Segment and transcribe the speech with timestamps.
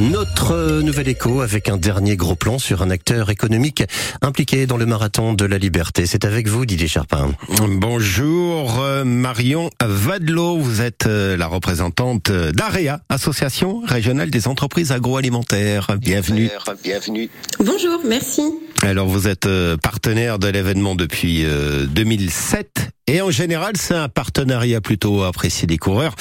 [0.00, 3.82] Notre nouvel écho avec un dernier gros plan sur un acteur économique
[4.20, 6.04] impliqué dans le marathon de la liberté.
[6.04, 7.32] C'est avec vous Didier Charpin.
[7.66, 15.96] Bonjour euh, Marion Vadelot, vous êtes euh, la représentante d'AREA, Association régionale des entreprises agroalimentaires.
[15.98, 16.50] Bienvenue.
[16.84, 17.30] Bienvenue.
[17.58, 18.42] Bonjour, merci.
[18.82, 21.46] Alors vous êtes euh, partenaire de l'événement depuis
[21.88, 26.14] 2007 et en général c'est un partenariat plutôt apprécié des coureurs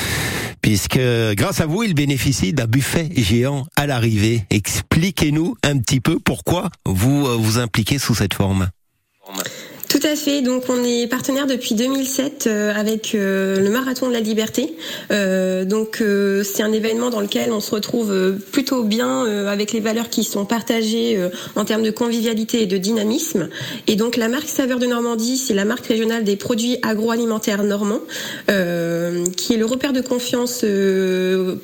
[0.66, 1.00] puisque
[1.34, 4.46] grâce à vous, il bénéficie d'un buffet géant à l'arrivée.
[4.50, 8.70] Expliquez-nous un petit peu pourquoi vous euh, vous impliquez sous cette forme.
[10.06, 10.44] À fait.
[10.44, 14.76] Donc on est partenaire depuis 2007 euh, avec euh, le Marathon de la Liberté.
[15.10, 16.04] Euh, donc
[16.44, 20.46] c'est un événement dans lequel on se retrouve plutôt bien avec les valeurs qui sont
[20.46, 21.18] partagées
[21.56, 23.50] en termes de convivialité et de dynamisme.
[23.88, 28.02] Et donc la marque Saveur de Normandie, c'est la marque régionale des produits agroalimentaires normands,
[28.48, 30.64] qui est le repère de confiance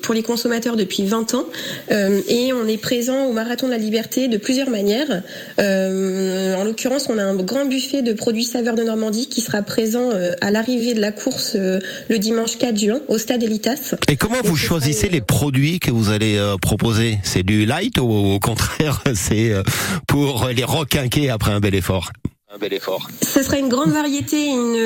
[0.02, 1.46] pour les consommateurs depuis 20 ans.
[1.90, 5.22] et on est présent au Marathon de la Liberté de plusieurs manières.
[5.58, 10.08] en l'occurrence, on a un grand buffet de produit Saveur de Normandie qui sera présent
[10.10, 13.94] euh, à l'arrivée de la course euh, le dimanche 4 juin au stade Elitas.
[14.08, 17.18] Et comment vous choisissez les produits que vous allez euh, proposer?
[17.24, 19.52] C'est du light ou au contraire c'est
[20.06, 22.10] pour les requinquer après un bel effort?
[22.54, 23.08] Un bel effort.
[23.22, 24.76] Ce sera une grande variété, une,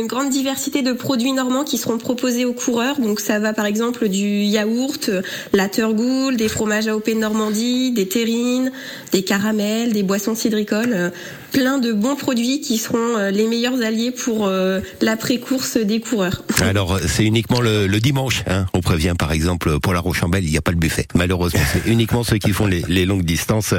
[0.00, 3.00] une, grande diversité de produits normands qui seront proposés aux coureurs.
[3.00, 5.10] Donc ça va par exemple du yaourt,
[5.52, 8.70] la turgoule, des fromages AOP de Normandie, des terrines,
[9.10, 11.12] des caramels, des boissons cidricoles
[11.56, 16.42] plein de bons produits qui seront euh, les meilleurs alliés pour euh, l'après-course des coureurs.
[16.60, 18.66] Alors c'est uniquement le, dimanche, hein.
[18.74, 21.06] on prévient par exemple pour la Rochambelle, il n'y a pas le buffet.
[21.14, 23.74] Malheureusement, c'est uniquement ceux qui font les, longues distances.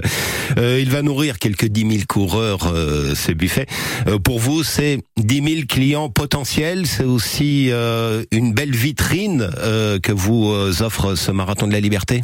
[0.57, 2.73] Euh, il va nourrir quelques 10 000 coureurs
[3.37, 3.65] buffet.
[4.23, 7.71] pour vous, c'est 10 000 clients potentiels, c'est aussi
[8.31, 9.49] une belle vitrine
[10.03, 12.23] que vous offre ce marathon de la liberté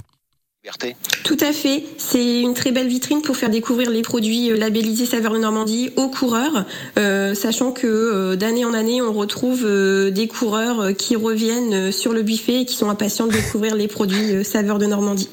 [1.25, 1.83] tout à fait.
[1.97, 5.91] C'est une très belle vitrine pour faire découvrir les produits euh, labellisés Saveur de Normandie
[5.97, 6.65] aux coureurs,
[6.97, 9.65] euh, sachant que euh, d'année en année, on retrouve
[10.11, 14.45] des coureurs qui reviennent sur le buffet et qui sont impatients de découvrir les produits
[14.45, 15.29] Saveur de Normandie.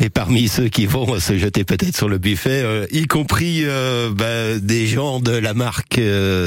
[0.00, 3.64] Et parmi ceux qui vont se jeter peut-être sur le buffet, y compris
[4.12, 6.00] bah, des gens de la marque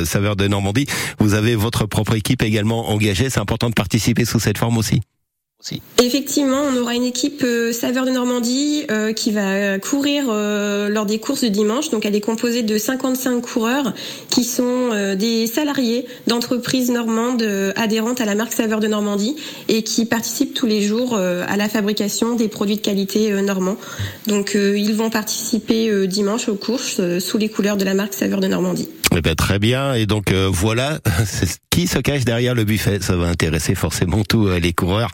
[0.06, 0.88] Saveur de Normandie,
[1.20, 3.30] vous avez votre propre équipe également engagée.
[3.30, 5.02] C'est important de participer sous cette forme aussi.
[6.04, 11.06] Effectivement, on aura une équipe euh, Saveur de Normandie euh, qui va courir euh, lors
[11.06, 11.90] des courses de dimanche.
[11.90, 13.94] Donc, elle est composée de 55 coureurs
[14.30, 17.44] qui sont des salariés d'entreprises normandes
[17.76, 19.36] adhérentes à la marque Saveur de Normandie
[19.68, 23.78] et qui participent tous les jours à la fabrication des produits de qualité normands.
[24.28, 28.48] Donc, ils vont participer dimanche aux courses sous les couleurs de la marque Saveur de
[28.48, 28.90] Normandie.
[29.16, 29.94] Eh ben, très bien.
[29.94, 31.00] Et donc voilà,
[31.70, 33.00] qui se cache derrière le buffet.
[33.02, 35.12] Ça va intéresser forcément tous les coureurs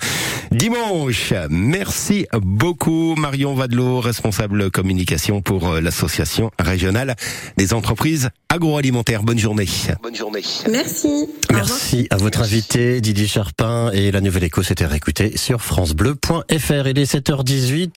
[0.52, 1.34] dimanche.
[1.50, 7.16] Merci beaucoup Marion Vadelot, responsable communication pour euh, l'association régionale
[7.58, 9.24] des entreprises agroalimentaires.
[9.24, 9.68] Bonne journée.
[10.04, 10.44] Bonne journée.
[10.70, 11.28] Merci.
[11.52, 16.88] Merci à votre invité Didier Charpin et la Nouvelle Éco s'était réécoutée sur francebleu.fr.
[16.88, 17.90] Il est 7h18.